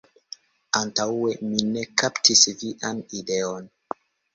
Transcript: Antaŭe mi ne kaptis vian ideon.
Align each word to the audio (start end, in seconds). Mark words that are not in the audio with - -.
Antaŭe 0.79 1.37
mi 1.51 1.63
ne 1.75 1.85
kaptis 2.05 2.45
vian 2.67 3.09
ideon. 3.23 3.75